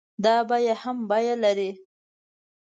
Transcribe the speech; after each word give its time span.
دا 0.23 0.35
بيه 0.49 0.75
هم 0.85 0.97
بيه 1.11 1.33
لري. 1.43 1.71